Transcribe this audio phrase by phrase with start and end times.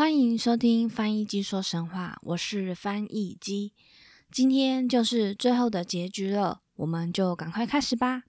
[0.00, 3.74] 欢迎收听翻译机说神话，我是翻译机。
[4.32, 8.22] 今天就是最后的结局了，我们就赶快开始吧。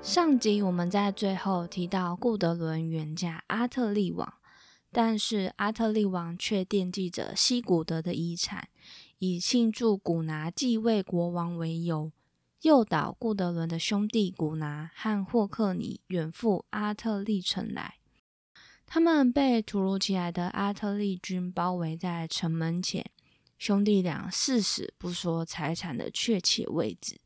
[0.00, 4.32] 上集我们在最后提到顾德伦远嫁阿特利王，
[4.90, 8.68] 但是阿特利王却惦记着西古德的遗产。
[9.18, 12.12] 以庆祝古拿继位国王为由，
[12.60, 17.94] 诱导顾德伦的兄弟古拿和霍克尼远赴阿特利城来。
[18.84, 23.10] 他们被突如其来的阿特利军包围在城门前，
[23.58, 27.18] 兄弟俩誓死不说财产的确切位置，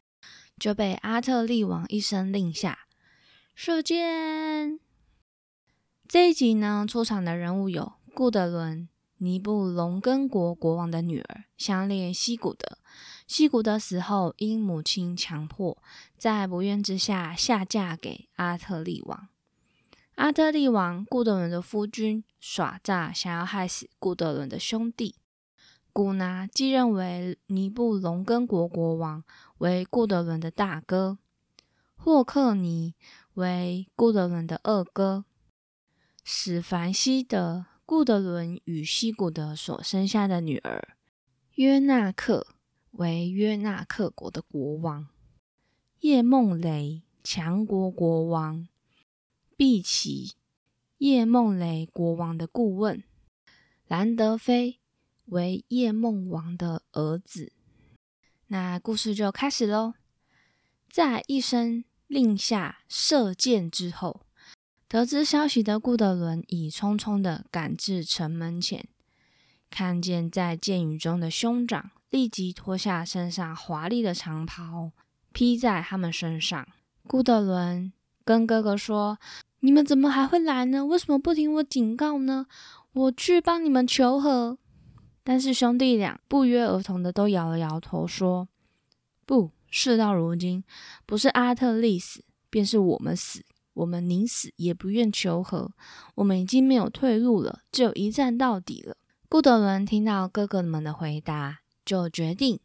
[0.59, 2.87] 就被阿特利王一声令下
[3.55, 4.79] 射箭。
[6.09, 8.89] 这一集呢，出场的人物有顾德伦。
[9.23, 12.79] 尼布隆根国国王的女儿相恋西古德，
[13.27, 15.77] 西古德死后，因母亲强迫，
[16.17, 19.29] 在不愿之下下嫁给阿特利王。
[20.15, 25.17] 阿特利王顾德伦的夫君耍诈，想要害死顾德伦的兄弟。
[25.93, 29.23] 古拿继任为尼布隆根国国王，
[29.59, 31.19] 为顾德伦的大哥。
[31.95, 32.95] 霍克尼
[33.35, 35.27] 为顾德伦的二哥。
[36.25, 37.67] 史凡西德。
[37.91, 40.97] 顾德伦与西古德所生下的女儿
[41.55, 42.47] 约纳克
[42.93, 45.09] 为约纳克国的国王，
[45.99, 48.69] 叶梦雷强国国王，
[49.57, 50.37] 毕奇
[50.99, 53.03] 叶梦雷国王的顾问，
[53.89, 54.79] 兰德菲
[55.25, 57.53] 为叶梦王的儿子。
[58.47, 59.95] 那故事就开始喽，
[60.89, 64.25] 在一声令下射箭之后。
[64.91, 68.89] 得知消息的顾德伦已匆匆的赶至城门前，
[69.71, 74.91] 看见在箭雨中的兄长，立即脱下身上华丽的长袍，
[75.31, 76.67] 披在他们身上。
[77.07, 77.93] 顾德伦
[78.25, 79.21] 跟哥哥说
[79.63, 80.85] ：“你们怎么还会来呢？
[80.85, 82.47] 为什么不听我警告呢？
[82.93, 84.59] 我去帮你们求和。”
[85.23, 88.49] 但是兄弟俩不约而同的都摇了摇头，说
[89.25, 90.65] ：“不，事到如今，
[91.07, 93.45] 不是阿特利死，便是我们死。”
[93.81, 95.73] 我们宁死也不愿求和，
[96.17, 98.97] 我们已经没有退路了，只有一战到底了。
[99.29, 102.61] 顾德伦听到哥哥们的回答，就决定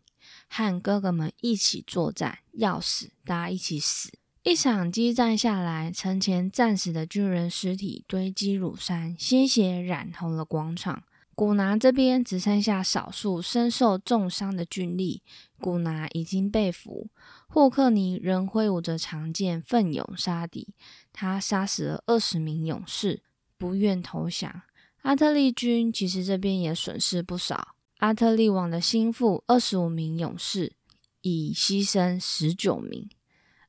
[0.49, 4.11] 和哥哥们一起作战，要死大家一起死。
[4.43, 11.03] 一场激战下来，城前战死的军人尸体堆积如山，鲜血染红了广场。
[11.33, 15.21] 古拿这边只剩下少数身受重伤的军力，
[15.59, 17.09] 古拿已经被俘。
[17.47, 20.73] 霍克尼仍挥舞着长剑，奋勇杀敌。
[21.17, 23.23] 他杀死了二十名勇士，
[23.57, 24.63] 不愿投降。
[25.03, 27.75] 阿特利军其实这边也损失不少。
[27.99, 30.73] 阿特利王的心腹二十五名勇士
[31.21, 33.09] 已牺牲十九名。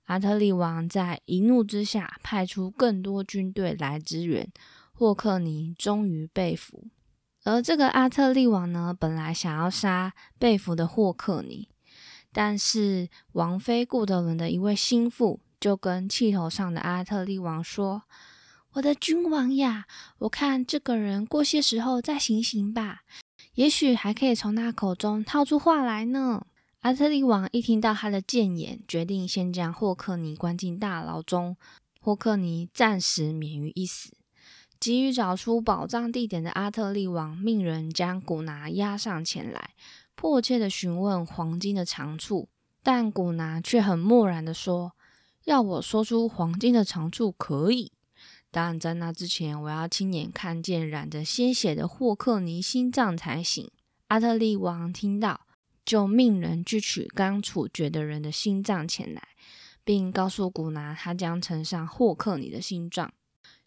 [0.06, 4.52] 阿特利王在一怒之下，派出更多军队来支援。
[4.92, 6.88] 霍克尼终于被俘。
[7.44, 11.68] 而这个阿特利王呢，本来想要杀被俘的霍克尼，
[12.32, 18.02] 但是王妃顾德伦的一位心腹就跟气头上的阿特利王说
[18.74, 19.86] ：“我的君王呀，
[20.18, 23.00] 我看这个人过些时候再行刑吧，
[23.54, 26.46] 也许还可以从他口中套出话来呢。”
[26.80, 31.56] 阿特利王一听到他的谏言，决定先将霍克尼关进大牢中，
[32.00, 34.16] 霍克尼暂时免于一死。
[34.78, 39.70] 急于找出宝藏地点的阿特利王，命人将古拿押上前来，
[40.14, 42.50] 迫切的询问黄金的长处。
[42.82, 44.92] 但古拿却很漠然的说
[45.46, 47.92] ：“要我说出黄金的长处可以，
[48.50, 53.70] 但在那之前，我要亲眼看见染着鲜血的霍克尼心脏才行。”
[54.08, 55.46] 阿特利王听到，
[55.84, 59.22] 就命人去取刚处决的人的心脏前来，
[59.84, 63.12] 并告诉古拿，他将呈上霍克尼的心脏。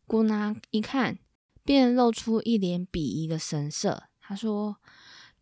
[0.06, 1.18] 古拿一看，
[1.64, 4.04] 便露出一脸鄙夷的神色。
[4.20, 4.76] 他说：“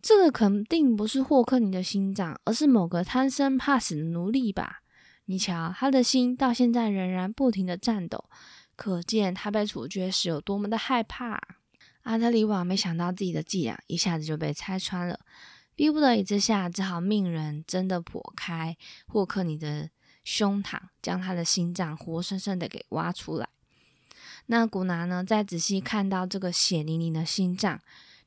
[0.03, 4.83] 这个肯定不是霍克尼的心脏，而是某个贪生怕死的奴隶吧？
[5.29, 8.25] 你瞧，他的心到现在仍然不停的颤抖，
[8.77, 11.41] 可见他被处决时有多么的害怕。”
[12.03, 15.19] 阿特里瓦没想到自己的伎俩一下子就被拆穿了，
[15.75, 19.89] 逼不得已之下，只好命人真的剖开霍克尼的
[20.23, 23.49] 胸膛，将他的心脏活生生的给挖出来。
[24.45, 27.81] 那古拿呢，在仔细看到这个血淋淋的心脏，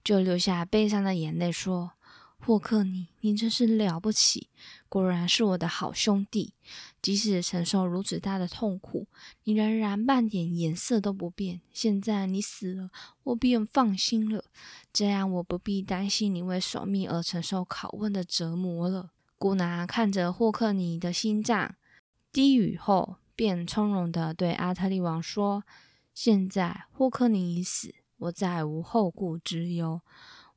[0.05, 1.93] 就流下悲伤的眼泪，说
[2.39, 4.49] ：“霍克尼，你真是了不起，
[4.91, 6.53] 果然是我的好兄弟。
[7.03, 9.07] 即使承受如此大的痛苦，
[9.45, 11.61] 你仍然半点颜色都不变。
[11.73, 12.91] 现在你死了，
[13.25, 14.45] 我便放心了，
[14.93, 21.75] 这样我不必担心你为守密而承受拷问的折磨了。”古拿看着霍克尼的心脏，
[22.31, 25.65] 低语后，便从容的对阿特利王说。
[26.13, 30.03] 现在霍克尼已死，我再无后顾之忧。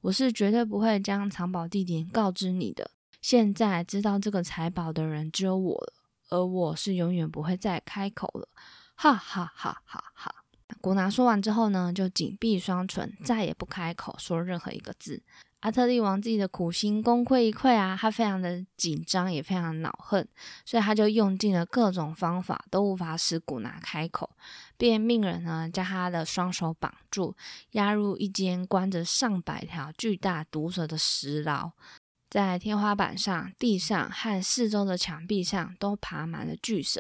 [0.02, 2.92] 我是绝对不会将藏宝地点告知你的。
[3.22, 5.94] 现在知道这个财宝的人只有我了，
[6.34, 8.50] 而我是永远不会再开口了。
[8.96, 10.34] 哈哈哈哈哈！
[10.82, 15.22] 古拿说完之后呢，就紧闭双唇，再也不开口说任何一个字。
[15.60, 20.28] 阿特利王自己的苦心功亏一篑啊，他非常的紧张，也非常恼恨，
[20.66, 24.30] 所以他就用尽了各种方法，都无法使古拿开口，
[24.76, 27.36] 便命人呢将他的双手绑住，
[27.72, 31.72] 押入一间关着上百条巨大毒蛇的石牢，
[32.34, 37.00] 在天花板上、地上和四周的墙壁上都爬满了巨蛇。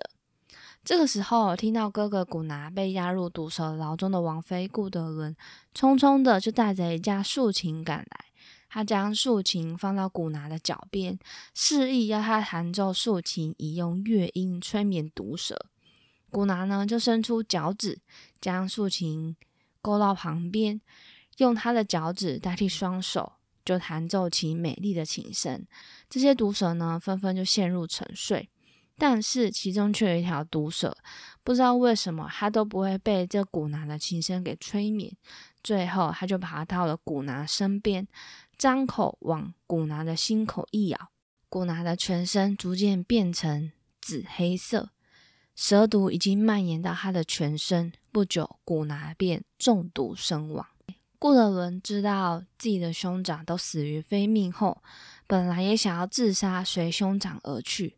[0.83, 5.35] 这个时候，听到哥哥古拿被押入毒蛇牢中的王妃顾德伦，
[5.73, 8.25] 匆匆的就带着一架竖琴赶来。
[8.69, 11.17] 他将竖琴放到古拿的脚边，
[11.55, 15.65] 示意要他弹奏竖琴，以用乐音催眠毒蛇。
[16.29, 17.99] 古拿呢，就伸出脚趾，
[18.39, 19.35] 将竖琴
[19.81, 20.79] 勾到旁边，
[21.37, 23.33] 用他的脚趾代替双手，
[23.63, 25.65] 就弹奏起美丽的琴声。
[26.09, 28.49] 这些毒蛇呢，纷纷就陷入沉睡。
[28.95, 30.95] 但是其中却有一条毒蛇，
[31.43, 35.17] 不知道为什么，它都不会被这古拿的琴声给催眠。
[35.63, 38.07] 最后，他就爬到了古拿身边。
[38.55, 41.09] 张口往古拿的心口一咬，
[41.49, 44.91] 古拿的全身逐渐变成紫黑色，
[45.55, 47.91] 蛇毒已经蔓延到他的全身。
[48.11, 50.67] 不久，古拿便中毒身亡。
[51.23, 54.83] 顾德伦知道自己的兄长都死于非命后，
[55.25, 57.95] 本来也想要自杀，随兄长而去。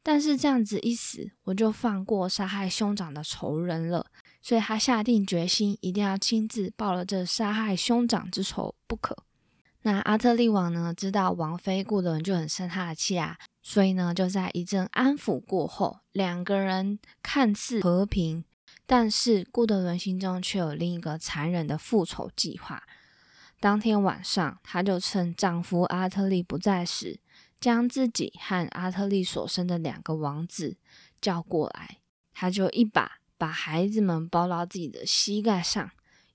[0.00, 4.06] 但是这样子一死，我就放过杀害兄长的仇人了。
[4.40, 9.16] 所以他下定决心，一定要亲自报了这杀害兄长之仇不可。
[9.82, 18.44] 那阿特利王呢，知道王妃顾德伦就很生他的气啊，所以呢，就在一阵安抚过后，两个人看似和平，
[18.94, 22.82] 但是顾德伦心中却有另一个残忍的复仇计划。
[23.58, 27.18] 当天晚上，她就趁丈夫阿特利不在时，
[27.58, 30.76] 将自己和阿特利所生的两个王子
[31.22, 32.00] 叫过来，
[32.34, 35.90] 她就一把把孩子们抱到自己的膝盖上，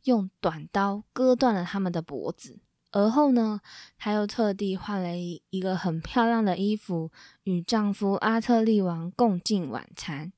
[0.06, 2.60] 用短刀割断了他们的脖子。
[2.90, 3.62] 而后呢，
[4.00, 7.12] 她又特地换了一一个很漂亮的衣服，
[7.44, 10.34] 与丈夫阿特利王共进晚餐。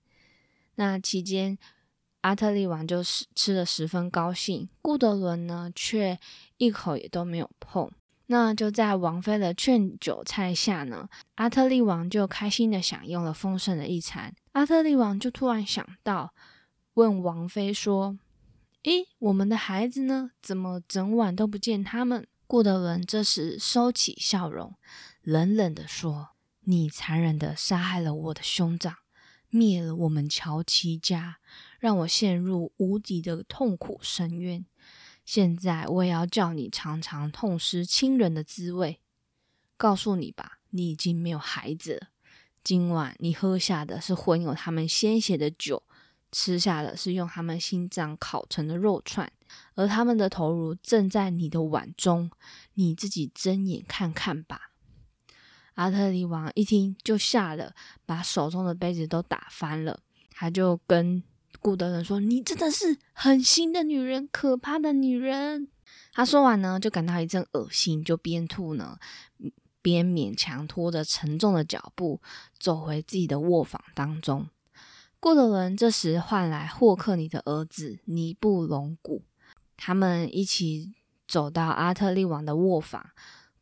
[0.75, 1.57] 那期间，
[2.21, 6.19] 阿特利王就是吃的十分高兴，顾德伦呢却
[6.57, 7.89] 一口也都没有碰。
[8.27, 14.35] 那就在王妃的劝酒菜下呢，阿特利王就开心的享用了丰盛的一餐。
[14.51, 16.33] 阿特利王就突然想到，
[16.93, 18.19] 问王妃说
[18.83, 20.31] ：“诶，我们的孩子呢？
[20.41, 24.75] 怎么整晚都不见他们？”顾德伦这时收起笑容，
[25.21, 26.29] 冷冷地说
[26.65, 28.95] ：“你残忍地杀害了我的兄长，
[29.49, 31.37] 灭了我们乔奇家，
[31.79, 34.65] 让我陷入无底的痛苦深渊。
[35.25, 38.99] 现在我也要叫你尝尝痛失亲人的滋味。
[39.77, 42.07] 告诉你吧，你已经没有孩子了。
[42.63, 45.83] 今晚你喝下的是混有他们鲜血的酒，
[46.31, 49.31] 吃下的是用他们心脏烤成的肉串。”
[49.73, 52.29] 而他们的头颅正在你的碗中，
[52.75, 54.71] 你自己睁眼看看吧。
[55.73, 57.73] 阿特里王一听就吓了，
[58.05, 60.01] 把手中的杯子都打翻了。
[60.29, 61.23] 他就跟
[61.61, 65.67] 顾德伦说：“你真的是狠心的女人，可怕的女人。”
[66.13, 68.97] 他说完呢，就感到一阵恶心，就边吐呢，
[69.81, 72.21] 边勉强拖着沉重的脚步
[72.57, 74.47] 走回自己的卧房当中。
[75.19, 79.23] 顾德伦这时唤来霍克尼的儿子尼布隆古。
[79.75, 80.93] 他们一起
[81.27, 83.11] 走到阿特利王的卧房，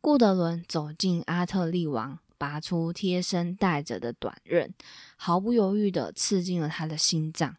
[0.00, 4.72] 顾德伦走进阿特利王，拔出贴身带着的短刃，
[5.16, 7.56] 毫不犹豫地刺进了他的心脏。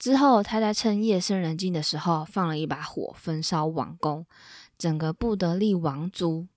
[0.00, 4.26] 之后，他在趁夜深人静的时候，放了一把火焚烧王宫。
[4.76, 6.48] 整个布德利王族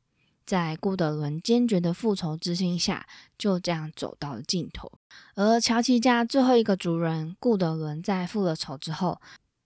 [0.46, 3.06] 在顾德伦坚决的复仇之心下，
[3.38, 4.92] 就这样走到了尽头。
[5.36, 9.22] 而乔奇家最后一个族人顾德伦在复了仇之后。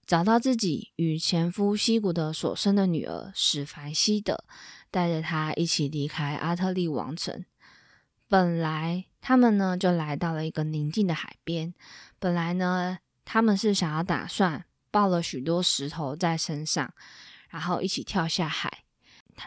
[0.07, 4.45] 找到自己与前夫西古德所生的女儿史凡西德，
[4.89, 7.43] 带着她一起离开阿特利王城。
[8.29, 11.73] 本来他们呢就来到了一个宁静的海边，
[12.19, 16.93] 本来呢他们是想要打算抱了许多石头在身上，
[17.49, 18.85] 然后一起跳下海。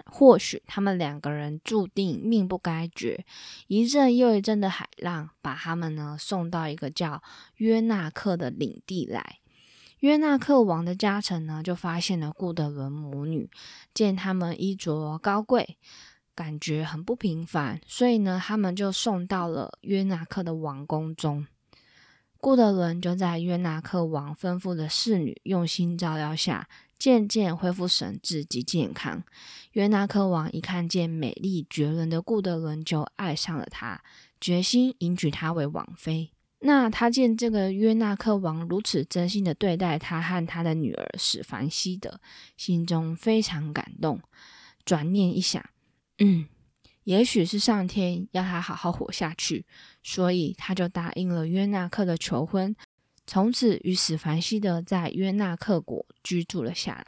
[0.04, 3.24] 或许他们两个人注定命不该绝，
[3.68, 7.22] 一阵又一阵的海浪把他们呢送到一个叫
[7.56, 9.38] 约纳克的领地来。
[10.00, 13.50] 约纳克王的家臣呢就发现了顾德伦母女，
[13.94, 15.78] 见他们衣着高贵。
[16.34, 21.46] 感觉很不平凡，所以呢，他们就送到了约纳克的王宫中。
[22.40, 26.68] 顾德伦就在约纳克王吩咐的侍女用心照料下，
[26.98, 29.22] 渐渐恢复神智及健康。
[29.72, 34.00] 约纳克王一看见美丽绝伦的顾德伦，就爱上了她，
[34.40, 36.30] 决心迎娶她为王妃。
[36.62, 42.20] 那他见这个约纳克王如此真心的对待他和他的女儿史凡西德，
[42.56, 44.20] 心中非常感动。
[44.84, 45.64] 转念一想。
[46.18, 46.46] 嗯，
[47.10, 49.66] 也许是上天要他好好活下去，
[50.00, 52.76] 所以他就答应了约纳克的求婚，
[53.26, 57.04] 从此与史凡西德在约纳克国居住了下来。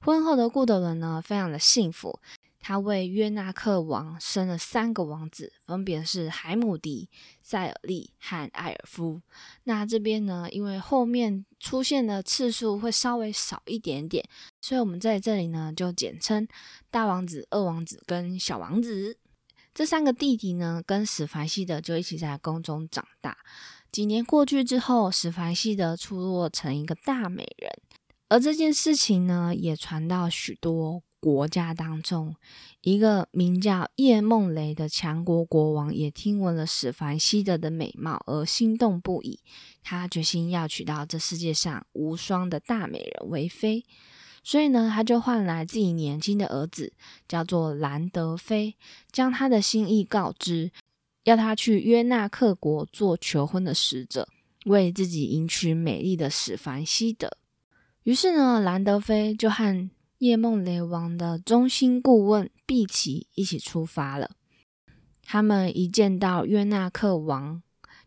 [0.00, 2.20] 婚后的顾德伦呢，非常的幸福。
[2.68, 7.08] 他为约纳克王生了三个王子，分别是海姆迪、
[7.40, 9.22] 塞尔利和艾尔夫。
[9.62, 14.28] 那这边呢，因为后面出现的次数会稍微少一点点，
[14.60, 16.44] 所以我们在这里呢就简称
[16.90, 19.16] 大王子、二王子跟小王子。
[19.72, 23.38] 这三个弟弟呢，跟史凡西德就一起在宫中长大。
[23.92, 27.70] 几年过去之后，史凡西德出落成一个大美人，
[28.28, 31.04] 而这件事情呢，也传到许多。
[31.26, 32.36] 国家当中，
[32.82, 39.40] 一个名叫叶梦雷的强国国王也听闻了史凡西德的美貌而心动不已。
[39.82, 43.84] 他决心要娶到这世界上无双的大美人为妃，
[44.44, 46.92] 所以呢，他就换来自己年轻的儿子，
[47.26, 48.76] 叫做兰德菲，
[49.10, 50.70] 将他的心意告知，
[51.24, 54.28] 要他去约纳克国做求婚的使者，
[54.66, 57.36] 为自己迎娶美丽的史凡西德。
[58.04, 64.30] 于是呢，兰德菲就和叶梦雷王的中心顾问毕奇一起出发了。
[65.22, 67.62] 他们一见到约纳克王，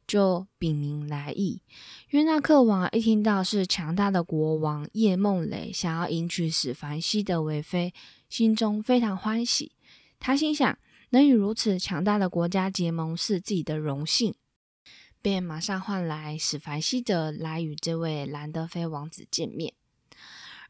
[0.08, 1.62] 就禀明来意。
[2.10, 7.94] 约纳克王一听到是强大的国王叶梦雷想要迎娶史凡西德为妃，
[8.28, 9.74] 心中非常欢喜。
[10.18, 10.80] 他心想，
[11.12, 14.34] 能与如此强大的国家结盟是自己的荣幸，
[15.22, 19.74] 便马上唤来史凡西德来与这位兰德菲王子见面。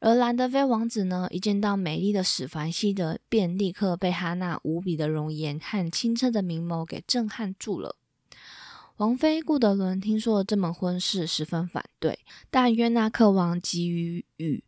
[0.01, 7.95] 而兰德菲王子呢，一见到美丽的史凡西德，便立刻被他那无比的容颜和清澈的明眸给震撼住了。
[8.97, 14.63] 王妃顾德伦听说了这门婚事，十分反对，但约纳克王急于与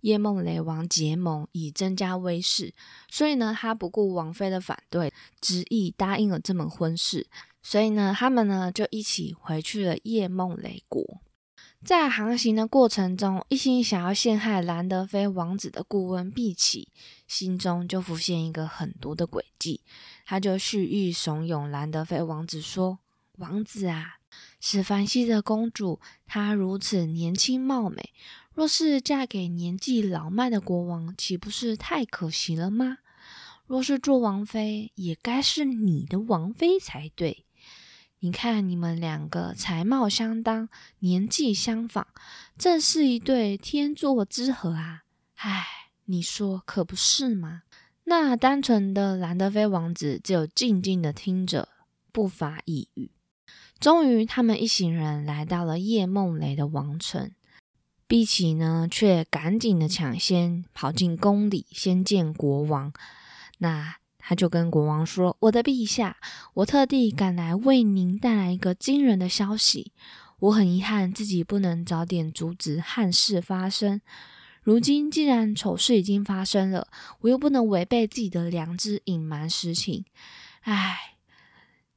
[0.00, 2.72] 叶梦雷王结盟，以增加威势，
[3.10, 7.26] 所以呢，他不顾王妃的反对，执意答应了这门婚事。
[7.62, 11.20] 所以呢，他们呢就一起回去了叶梦雷国。
[11.82, 16.88] 在航行的过程中，一心想要陷害兰德菲王子的顾问毕奇，
[17.26, 19.80] 心中就浮现一个狠毒的诡计。
[20.26, 22.98] 他就蓄意怂恿兰德菲王子说
[23.38, 24.18] ：“王子啊，
[24.60, 28.12] 史凡西的公主，她如此年轻貌美，
[28.54, 32.98] 若是嫁给年纪老迈的国王，岂不是太可惜了吗？
[33.66, 37.46] 若是做王妃，也该是你的王妃才对。”
[38.22, 42.06] 你看，你们两个才貌相当，年纪相仿，
[42.58, 45.04] 这是一对天作之合啊！
[45.36, 45.66] 唉，
[46.04, 47.62] 你说可不是吗？
[48.04, 51.70] 那单纯的兰德菲王子只有静静的听着，
[52.12, 53.10] 不发一语。
[53.78, 57.30] 终于，他们一行人来到了叶梦雷的王城，
[58.06, 62.92] 碧琪呢，却赶紧的抢先跑进宫里，先见国王。
[63.58, 63.99] 那。
[64.30, 66.16] 他就跟国王说：“我的陛下，
[66.54, 69.90] 我特地赶来为您带来一个惊人的消息。
[70.38, 74.00] 我很遗憾自己不能早点阻止憾事发生。
[74.62, 76.86] 如今既然丑事已经发生了，
[77.22, 80.04] 我又不能违背自己的良知隐瞒实情。
[80.60, 81.16] 唉，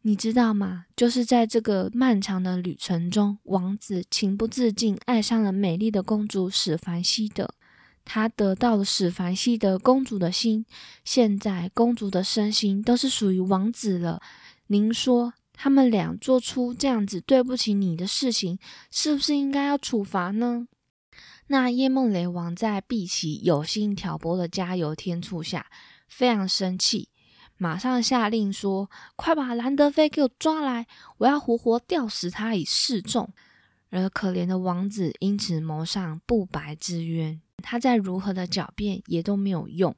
[0.02, 0.86] 你知道吗？
[0.96, 7.54] 就是在这个漫长的旅程中，王子情不自禁爱上了美丽的公主史凡西德。”
[8.06, 10.66] 他得到了史凡西德公主的心，
[11.06, 14.22] 现在公主的身心都是属于王子了。
[14.68, 18.60] 您说，他们俩做出这样子对不起你的事情，
[18.92, 20.68] 是不是应该要处罚呢？
[21.48, 25.68] 那叶梦雷王在碧琪有心挑拨的加油添醋下，
[26.08, 27.10] 非常生气，
[27.58, 33.30] 马上下令说：“快把兰德菲给我抓来，我要活活吊死他以示众。”
[33.92, 37.40] 而可怜的王子因此谋上不白之冤。
[37.64, 39.96] 他再如何的狡辩也都没有用，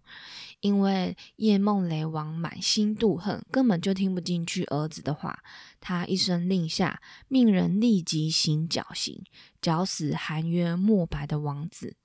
[0.62, 5.39] 因为叶梦雷王满心妒恨，根本就听不进去儿子的话。
[5.81, 9.24] 他一声令下，命人立即行绞刑，
[9.62, 11.98] 绞死含冤莫白的王子。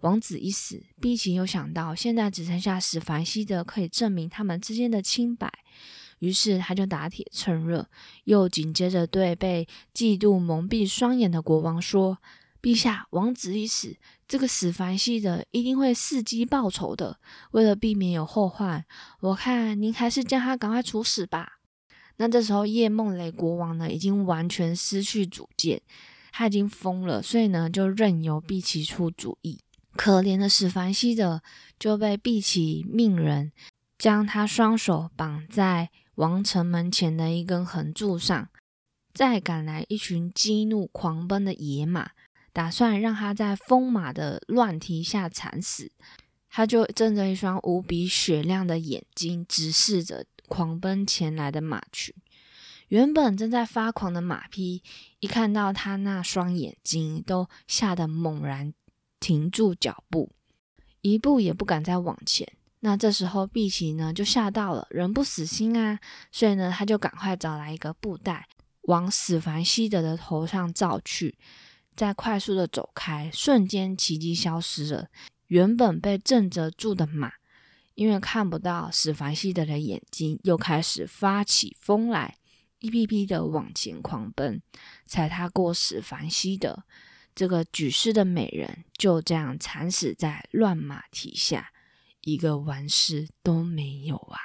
[0.00, 5.52] 王子一死，毕奇又想到现在只剩下史凡西德可以证明他们之间的清白，
[6.20, 7.88] 于是他就打铁趁热，
[8.22, 12.18] 又紧接着对被嫉妒蒙蔽双眼的国王说
[12.62, 13.96] ：“陛下，王子一死，
[14.28, 17.18] 这个史凡西的一定会伺机报仇的。
[17.52, 18.84] 为了避免有后患，
[19.20, 21.54] 我看您还是将他赶快处死吧。”
[22.20, 25.80] 那这时候叶梦雷国王呢，已经完全失去主见，
[26.32, 29.60] 他已经疯了，所以呢，就任由毕奇出主意。
[29.96, 31.42] 可怜的史凡西德
[31.78, 33.52] 就被毕奇命人
[33.96, 38.48] 将他双手绑在王城门前的一根横柱上，
[39.14, 42.10] 再赶来一群激怒狂奔的野马，
[42.58, 45.92] 打算让他在疯马的乱蹄下惨死。
[46.48, 52.12] 他就睁着一双无比雪亮的眼睛，直视着狂奔前来的马群。
[52.88, 54.82] 原本正在发狂的马匹，
[55.20, 58.74] 一看到他那双眼睛，都吓得猛然。
[59.20, 60.32] 停住脚步，
[61.02, 62.44] 一步也不敢再往前。
[62.80, 66.00] 那这时候，碧琪呢就吓到了，人不死心啊，
[66.32, 68.48] 所以呢，他就赶快找来一个布袋，
[68.82, 71.38] 往史凡西德的头上罩去，
[71.98, 75.08] 在快速的走开，瞬间奇迹消失了。
[75.48, 77.32] 原本被震着住的马，
[77.96, 82.36] 因为看不到史凡西德的眼睛，又开始发起疯来，
[82.78, 84.62] 一批批的往前狂奔，
[85.06, 86.84] 踩踏过史凡西德。
[87.34, 91.72] 这个举世的美人就这样惨死在乱马蹄下，
[92.20, 94.38] 一个完事都没有啊！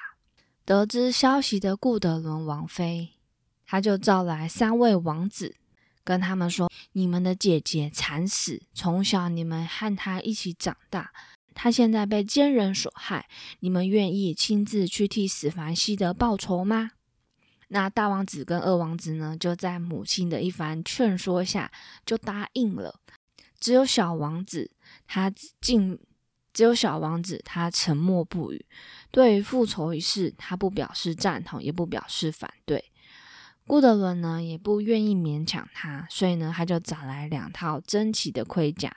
[0.65, 3.11] 得知消息的顾德伦王妃，
[3.67, 5.55] 他就召来三位王子，
[6.03, 11.11] 跟他们说：“你们的姐姐惨死，从小你们和她一起长大，
[11.53, 13.27] 她现在被奸人所害，
[13.59, 16.91] 你们愿意亲自去替史凡西德报仇吗？”
[17.69, 21.71] 那大王子跟二王子呢，就在母亲的一番劝说下，
[22.05, 22.99] 就答应了。
[23.59, 24.69] 只有小王子，
[25.07, 25.97] 他竟
[26.53, 28.63] 只有小王子，他沉默不语。
[29.09, 32.91] 对于复仇一事，他不表示赞同，也不表示反对。
[33.65, 38.95] 顾德伦呢，也不愿意勉强他，所以呢，他就找来两套珍奇的盔甲，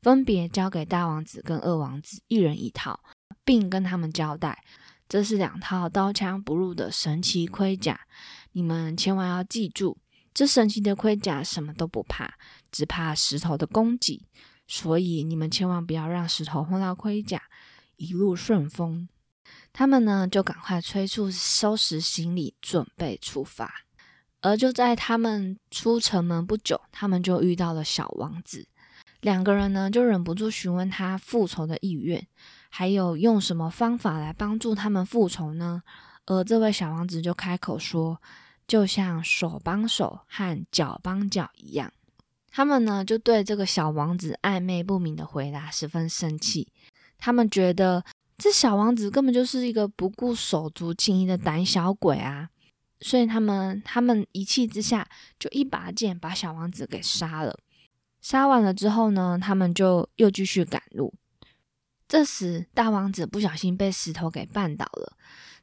[0.00, 2.98] 分别交给大王子跟二王子一人一套，
[3.44, 4.64] 并跟他们交代。
[5.08, 8.00] 这是两套刀枪不入的神奇盔甲，
[8.52, 9.98] 你们千万要记住，
[10.34, 12.34] 这神奇的盔甲什么都不怕，
[12.72, 14.26] 只怕石头的攻击，
[14.66, 17.42] 所以你们千万不要让石头碰到盔甲，
[17.96, 19.08] 一路顺风。
[19.72, 23.85] 他们呢，就赶快催促收拾行李，准备出发。
[24.46, 28.68] 而就在他们出城门不久，他们就遇到了小王子，
[29.20, 32.24] 两个人呢，就忍不住询问他复仇的意愿。
[32.70, 35.82] 还有用什么方法来帮助他们复仇呢？
[36.26, 38.22] 而这位小王子就开口说
[38.68, 41.92] ：“就像手帮手和脚帮脚一样。”
[42.52, 46.68] 他们呢就对这个小王子暧昧不明的回答十分生气。
[47.18, 48.04] 他们觉得
[48.38, 52.50] 这小王子根本就是一个不顾手足情谊的胆小鬼啊！
[53.00, 57.58] 所以他们他们一气之下就一把剑把小王子给杀了。
[58.20, 61.14] 杀完了之后呢，他们就又继续赶路。
[62.08, 65.16] 这时，大王子不小心被石头给绊倒了，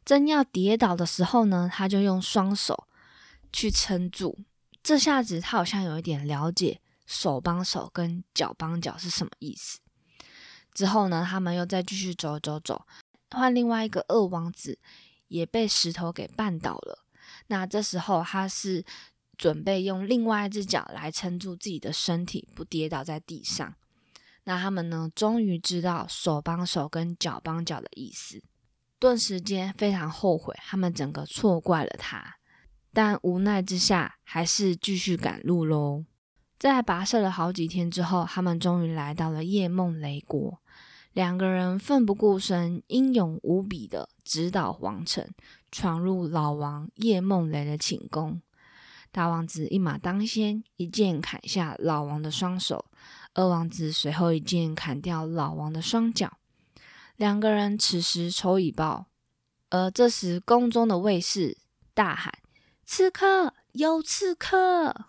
[0.06, 2.88] 正要跌倒的时候呢，他就用双手
[3.52, 4.38] 去撑住。
[4.82, 9.80] 这下子，他好像有一点了解手帮手跟脚帮脚是什么意思。
[10.74, 12.86] 之后呢，他们又再继续走走走，
[13.32, 14.78] 换另外一个二王子
[15.30, 17.03] 也被石头给绊倒了。
[17.54, 18.84] 那这时候，他是
[19.38, 23.76] 准备用另外一只脚来撑住自己的身体，不跌倒在地上。
[24.46, 25.08] 那他们呢？
[25.14, 28.42] 终于知道手帮手跟脚帮脚的意思，
[28.98, 32.38] 顿时间非常后悔，他们整个错怪了他。
[32.92, 36.06] 但无奈之下，还是继续赶路喽。
[36.58, 40.60] 在跋涉了好几天之后，他们终于来到了夜梦雷国。
[41.14, 45.30] 两个人奋不顾身、英勇无比的直捣皇城，
[45.74, 48.40] 闯入老王夜梦雷的寝宫。
[49.12, 52.86] 大王子一马当先，一剑砍下老王的双手。
[53.34, 56.38] 二王子随后一剑砍掉老王的双脚，
[57.16, 59.08] 两个人此时仇已报。
[59.72, 61.58] 而这时宫中的卫士
[61.96, 62.32] 大喊
[62.86, 63.56] ：“刺客！
[63.72, 65.08] 有刺客！”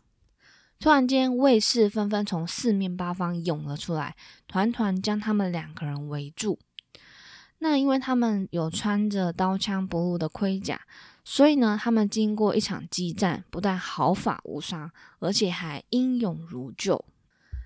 [0.81, 4.16] 突然间，卫士纷纷从四面八方涌了出来，
[4.48, 6.59] 团团将他们两个人围住。
[7.64, 10.79] 那因为他们有穿着刀枪不入的盔甲，
[11.24, 17.03] 所以呢，他们经过一场激战，不但毫发无伤，而且还英勇如旧。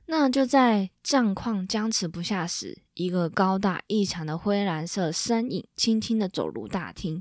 [0.06, 7.20] 那就在战况僵持不下时，一个高大异常的灰蓝色身影轻轻的走入大厅。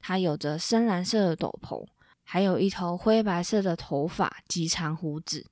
[0.00, 1.84] 他有着深蓝色的斗篷，
[2.22, 5.44] 还有一头灰白色的头发及长胡子，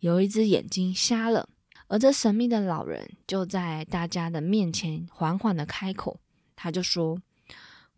[0.00, 1.48] 有一只眼睛瞎了。
[1.88, 6.20] 而这神秘的老人就在大家的面前缓缓的开口，
[6.56, 7.22] 他就说：“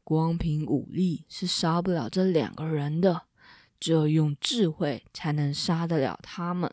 [0.05, 3.23] 光凭武力是杀不了这两个人的，
[3.81, 6.71] 只有用智慧才能杀得了他们。”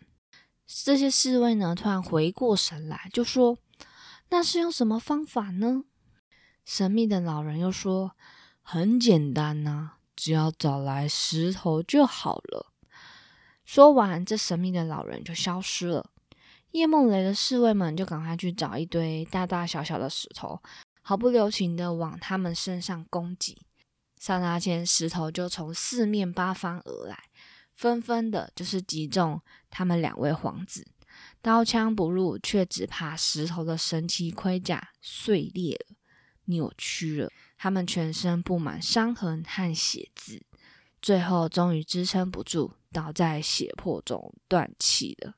[0.67, 3.60] 这些侍卫呢，突然回过神来，就说
[4.30, 5.84] ：“那是用什么方法呢？”
[6.65, 8.12] 神秘的老人又说
[8.62, 12.73] ：“很简单呐，只要找来石头就好了。”
[13.63, 16.10] 说完，这神秘的老人就消失了。
[16.76, 20.62] 叶梦雷的侍卫们就赶快去找一堆大大小小的石头，
[21.02, 23.58] 毫不留情的往他们身上攻击。
[24.20, 27.18] 刹那间，石头就从四面八方而来。
[27.74, 30.86] 纷纷的，就是击中他们两位皇子，
[31.42, 35.96] 刀枪不入，却只怕石头的神奇盔甲碎裂了、
[36.46, 40.46] 扭曲了，他们全身布满伤痕和血渍，
[41.02, 45.36] 最后终于支撑不住，倒在血泊中断气了。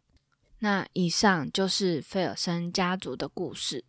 [0.59, 3.83] 那以上就是费尔森家族的故事。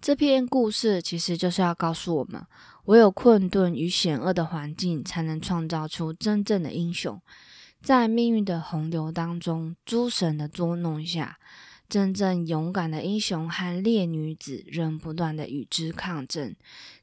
[0.00, 2.46] 这篇故事其实就是要告诉我们，
[2.84, 7.20] 唯有困顿与险恶的环境，才能创造出真正的英雄。
[7.82, 11.38] 在命运的洪流当中，诸神的捉弄下，
[11.88, 16.54] 真正勇敢的英雄和烈女子仍不断的与之抗争，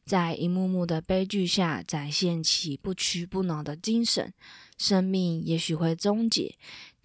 [0.05, 4.33] 在一幕幕的悲剧下展现其不屈不挠的精神。
[4.77, 6.53] 生命也许会终结，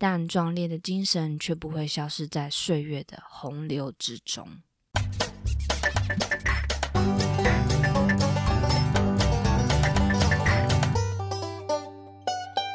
[0.01, 4.49] 但壮烈的精神却不会消失在岁月的洪流之中。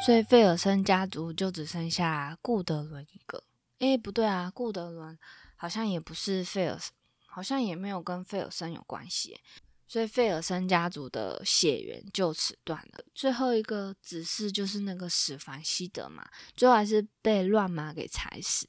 [0.04, 3.42] 所以费尔森家族就只剩下顾德伦一个。
[3.80, 5.18] 诶，不对啊，顾德伦
[5.56, 6.78] 好像也不是费尔，
[7.26, 9.40] 好像也没有跟费尔森有关系。
[9.88, 13.04] 所以费尔森家族的血缘就此断了。
[13.14, 18.66] 最后一个指示就是那个史凡西德嘛，最后还是被乱马给踩死。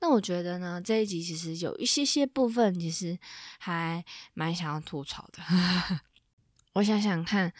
[0.00, 3.18] 那我觉得呢，这一集其实有一些些部分其实
[3.58, 4.04] 还
[4.34, 5.42] 蛮想要吐槽的。
[6.74, 7.52] 我想想看，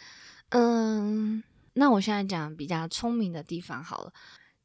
[0.49, 1.43] 嗯。
[1.79, 4.11] 那我现在讲比较聪明的地方好了，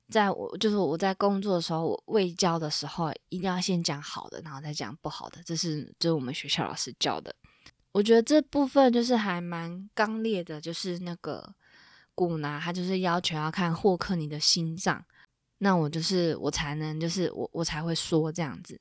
[0.09, 7.35] 在我就是我在工作的时候，我未教的时候，一定要先讲好的，然后再讲不好的，这是这是我们学校老师教的。
[7.93, 11.55] 我觉得这部分就是还蛮刚烈的，就是那个
[12.15, 15.05] 古拿他就是要求要看霍克尼的心脏，
[15.59, 18.81] 那我就是我才能就是我我才会说这样子。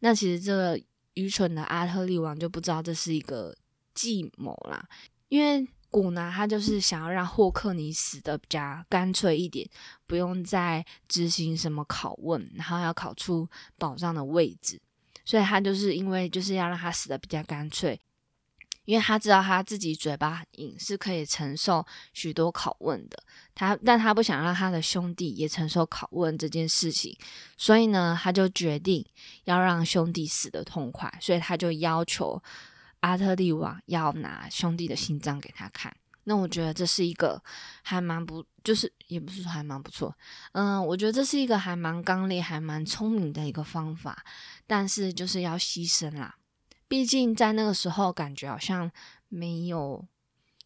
[0.00, 0.80] 那其实这个
[1.14, 3.54] 愚蠢的阿特利王就不知道这是一个
[3.94, 4.88] 计谋啦，
[5.28, 5.66] 因为。
[5.92, 9.68] 古拿他就是想要让霍克尼死的比较干脆一点，
[10.06, 14.80] 不用再执行什么拷问，然后要考出宝藏的位置，
[15.24, 18.00] 所以他就是因为就是要让他死的比较干脆，
[18.84, 23.22] 因为他知道他自己嘴巴很硬是可以承受许多拷问的，
[23.54, 27.16] 他但他不想让他的兄弟也承受拷问这件事情，
[27.56, 29.04] 所以呢，他就决定
[29.44, 32.42] 要让兄弟死的痛快，所以他就要求。
[33.02, 35.90] 阿特利王要拿兄弟的心脏给他看，
[36.24, 37.42] 那我觉得这是一个
[37.82, 40.14] 还蛮不，就是也不是说还蛮不错，
[40.52, 44.22] 嗯，我觉得这是一个还蛮刚烈、还蛮聪明的一个方法，
[44.66, 46.34] 但是就是要牺牲啦，
[46.90, 48.90] 毕竟在那个时候感觉好像
[49.28, 50.08] 没有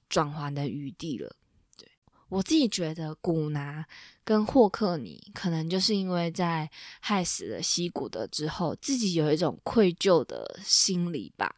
[0.09, 1.37] 转圜的余地了。
[1.77, 1.87] 对
[2.31, 3.87] 我自己觉得，古拿
[4.25, 11.57] 跟霍克尼可能就是因为在害死了西古德之后，自己有一种愧疚的心理吧。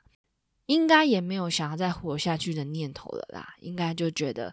[0.66, 4.52] 应该也没有想要再活下去的念头了啦，应该就觉得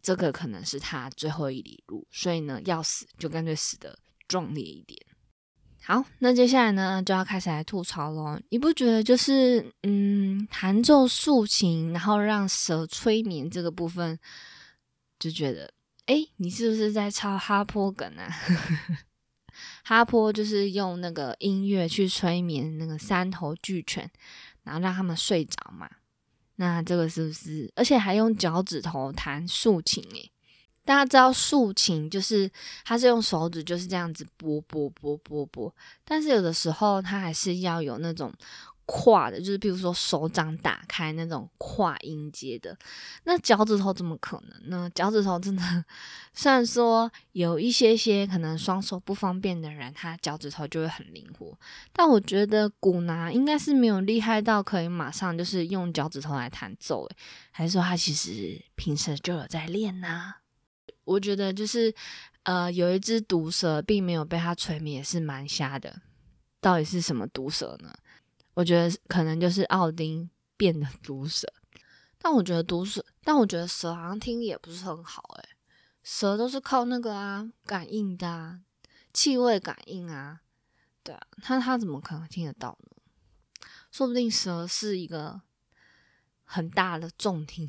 [0.00, 5.04] 这个可能是他最后一里路，所以呢，要死就干脆死的壮烈一点。
[5.82, 8.38] 好，那接下来呢就要开始来吐槽喽。
[8.50, 14.18] 你不觉得就是嗯，弹奏竖琴，然后让蛇催眠这个部分，
[15.18, 15.72] 就觉得
[16.06, 18.28] 哎，你是不是在抄哈坡梗啊？
[19.82, 24.10] 哈坡就是用那个音乐去催眠那个三头巨犬。
[24.62, 25.88] 然后让他们睡着嘛，
[26.56, 27.72] 那这个是不是？
[27.74, 30.30] 而且还用脚趾头弹竖琴诶，
[30.84, 32.50] 大家知道竖琴就是
[32.84, 38.32] 它是用手指就是这样子拨拨拨拨拨，但是有的时候它还是要有那种。
[38.92, 42.76] 跨的，就是比如说手掌打开那种跨音阶的，
[43.22, 44.90] 那脚趾头怎么可能呢？
[44.92, 45.62] 脚趾头真的，
[46.34, 51.56] 虽然说有一些些可能双手不方便的人，他脚趾头就会很灵活，
[51.92, 57.16] 但我觉得古拿应该是没有厉害到可以马上就是用脚趾头来弹奏，诶，
[57.52, 60.34] 还是说他其实平时就有在练呢？
[61.10, 61.92] 我觉得就是
[62.44, 66.02] 呃，有一只毒蛇并没有被他催眠，也是蛮瞎的。
[66.60, 67.92] 到底是什么毒蛇呢？
[68.54, 71.52] 我觉得可能就是奥丁变的毒蛇。
[72.22, 75.48] 但我觉得毒蛇，但我觉得蛇好像听也不是很好诶、
[76.02, 78.60] 蛇都是靠那个啊感应的啊，
[79.12, 80.42] 气味感应啊，
[81.02, 82.90] 对啊，他他怎么可能听得到呢？
[83.90, 85.40] 说不定蛇是一个
[86.44, 87.66] 很大的重听，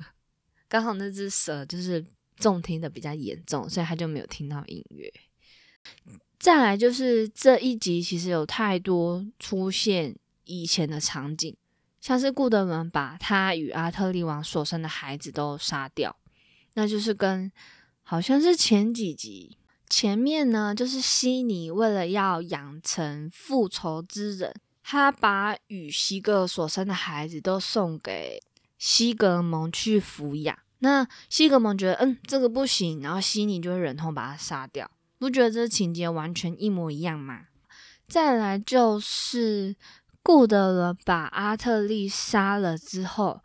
[0.68, 2.04] 刚好那只蛇就是
[2.38, 5.12] 重听的比较严重，所以他就没有听到音乐。
[6.38, 11.56] 再来就是这一集其实有太多出现以前的场景，
[12.00, 16.16] 像是顾德伦把他与阿特利王所生的孩子都杀掉，
[16.74, 17.50] 那就是跟
[18.02, 19.56] 好像是前几集
[19.90, 28.40] 前面呢，就是悉尼为了要养成复仇之人，他把与西格所生的孩子都送给
[28.78, 30.56] 西格蒙去抚养。
[30.80, 34.90] 那西格蒙觉得嗯这个不行，然后悉尼就会忍痛把他杀掉。
[35.18, 37.46] 不觉得这情节完全一模一样吗？
[38.06, 39.74] 再来就是
[40.22, 43.42] 顾德伦把阿特利杀了之后，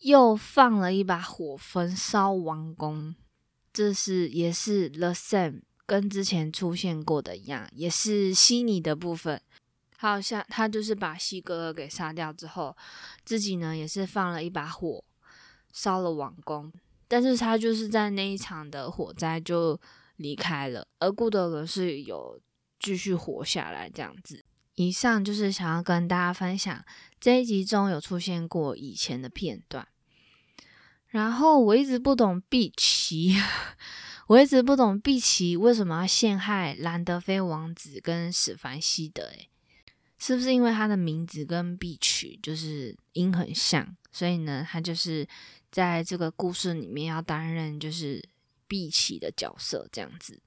[0.00, 3.14] 又放了一把火焚烧王宫，
[3.72, 9.40] 这是也是 The Same，跟之前出现过的一样，也是悉尼的部分。
[9.96, 12.76] 好像他就是把西格尔给杀掉之后，
[13.24, 15.02] 自己呢也是放了一把火
[15.76, 16.72] 烧了王宫，
[17.06, 19.78] 但是他就是在那一场的火灾就。
[20.18, 22.40] 离开了，而顾德伦是有
[22.80, 24.42] 继续活下来这样子。
[24.76, 26.82] 以上就是想要跟大家分享
[27.20, 29.86] 这一集中有出现过以前的片段。
[31.08, 33.36] 然后我一直不懂碧琪，
[34.28, 39.24] 我一直不懂碧琪为什么要陷害兰德菲王子跟史凡西德？
[39.24, 39.50] 诶，
[40.16, 45.28] 是不是因为他的名字跟碧琪就是音很像，所以呢，他就是
[45.70, 48.22] 在这个故事里面要担任就是。
[48.68, 50.42] 碧琪的角色这样子，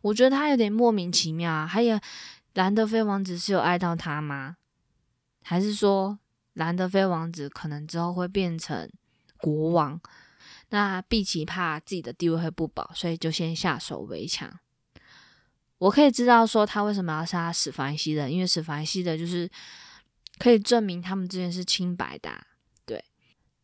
[0.00, 1.66] 我觉得他有点莫名其妙啊。
[1.66, 2.00] 还有
[2.54, 4.56] 兰德菲王子是有爱到他吗？
[5.42, 6.18] 还是说
[6.54, 8.90] 兰德菲王子可能之后会变成
[9.36, 10.00] 国王？
[10.70, 14.58] 那碧琪怕自己的地位会不保，所以就先下手为强。
[15.76, 19.46] 我可以知道说他为什么要杀史凡西的，因为史凡西的就是
[20.38, 22.46] 可以证明他们之间是清白的。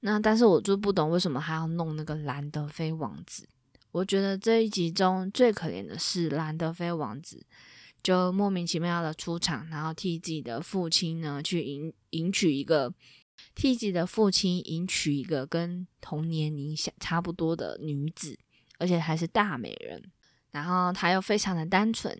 [0.06, 3.48] 那但是我就不懂为什么还要弄那个兰德菲王子。
[3.90, 7.44] 我觉得这一集中最可怜的是兰德菲王子，
[8.04, 12.94] 就莫名其妙的出场，然后替自己的父亲呢去迎迎娶一个，
[13.56, 18.38] 替自己的父亲迎娶一个跟同年龄相差不多的女子，
[18.78, 20.00] 而且还是大美人。
[20.52, 22.16] 然后他又非常的单纯，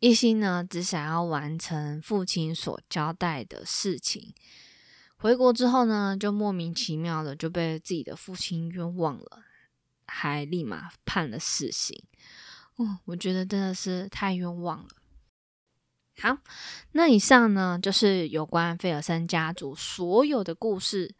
[0.00, 4.34] 一心呢只想要完成父亲所交代的事情。
[5.20, 9.44] 回国之后呢，就莫名其妙的就被自己的父亲冤枉了。
[10.12, 12.02] 还立马判了死刑，
[12.74, 14.88] 哦，我觉得真的是太冤枉了。
[16.20, 16.38] 好，
[16.90, 21.14] 那以上呢就是有关费尔森家族所有的故事。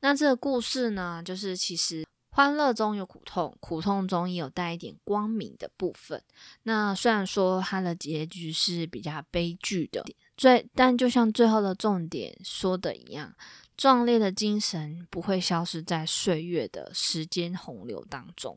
[0.00, 6.24] 那这个故事呢，就是其实欢乐中有苦痛，苦痛中也有带一点光明的部分。
[6.62, 10.02] 那虽然说它的结局是比较悲剧的，
[10.40, 13.36] 最但就像最后的重点说的一样。
[13.76, 18.56] 壮烈的精神不会消失在岁月的时间洪流当中，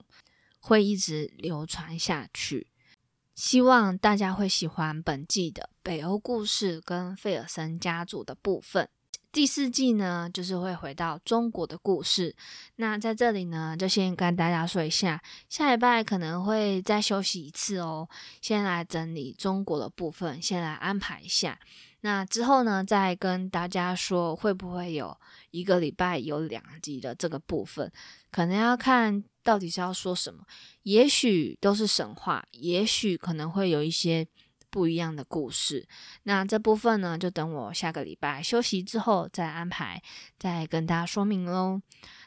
[0.62, 2.68] 会一直流传下去。
[3.36, 8.88] 希望大家会喜欢本季的北欧故事跟费尔森家族的部分。
[9.34, 12.36] 第四季呢，就是会回到中国的故事。
[12.76, 15.20] 那在这里呢，就先跟大家说一下，
[15.50, 18.08] 下礼拜可能会再休息一次哦，
[18.42, 21.60] 先来整理中国的部分，先来安排一下。
[22.02, 25.18] 那之后呢，再跟大家说会不会有
[25.50, 27.92] 一个礼拜有两集的这个部分，
[28.30, 30.44] 可能要看到底是要说什么。
[30.84, 34.28] 也许都是神话，也许可能会有一些
[34.74, 35.88] 不一样的故事。
[36.24, 40.02] 那这部分呢，就等我下个礼拜休息之后再安排，
[40.40, 41.80] 再跟大家说明喽。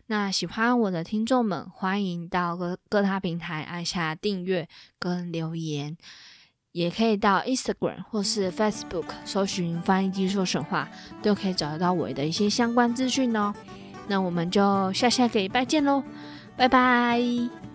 [0.06, 4.68] 那喜欢我的听众们，欢迎到各各大平台按下订阅
[5.00, 5.96] 跟留言。
[6.70, 10.86] 也可以到 Instagram 或是 Facebook 搜寻“翻译机说神话”，
[11.24, 13.54] 都可以找得到我的一些相关资讯哦。
[14.08, 16.04] 那我们就下下个礼拜见喽，
[16.54, 17.65] 拜拜。